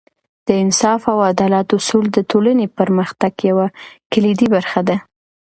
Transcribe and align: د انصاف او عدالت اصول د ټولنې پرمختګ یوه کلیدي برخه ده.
د 0.47 0.49
انصاف 0.63 1.01
او 1.13 1.17
عدالت 1.31 1.67
اصول 1.79 2.05
د 2.11 2.17
ټولنې 2.31 2.67
پرمختګ 2.77 3.33
یوه 3.49 3.67
کلیدي 4.11 4.47
برخه 4.55 4.81
ده. 4.87 4.97